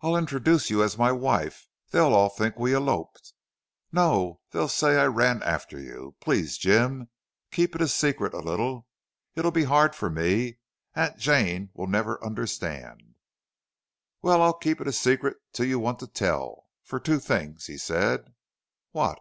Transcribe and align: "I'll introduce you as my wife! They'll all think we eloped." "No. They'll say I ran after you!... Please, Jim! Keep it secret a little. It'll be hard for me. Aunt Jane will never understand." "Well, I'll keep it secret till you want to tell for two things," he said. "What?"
"I'll 0.00 0.16
introduce 0.16 0.68
you 0.68 0.82
as 0.82 0.98
my 0.98 1.12
wife! 1.12 1.68
They'll 1.92 2.12
all 2.12 2.28
think 2.28 2.56
we 2.58 2.74
eloped." 2.74 3.34
"No. 3.92 4.40
They'll 4.50 4.66
say 4.68 4.98
I 5.00 5.06
ran 5.06 5.44
after 5.44 5.78
you!... 5.78 6.16
Please, 6.18 6.58
Jim! 6.58 7.08
Keep 7.52 7.76
it 7.80 7.86
secret 7.86 8.34
a 8.34 8.40
little. 8.40 8.88
It'll 9.36 9.52
be 9.52 9.62
hard 9.62 9.94
for 9.94 10.10
me. 10.10 10.58
Aunt 10.94 11.18
Jane 11.18 11.70
will 11.72 11.86
never 11.86 12.20
understand." 12.26 13.14
"Well, 14.22 14.42
I'll 14.42 14.54
keep 14.58 14.80
it 14.80 14.90
secret 14.92 15.36
till 15.52 15.66
you 15.66 15.78
want 15.78 16.00
to 16.00 16.08
tell 16.08 16.66
for 16.82 16.98
two 16.98 17.20
things," 17.20 17.66
he 17.66 17.78
said. 17.78 18.34
"What?" 18.90 19.20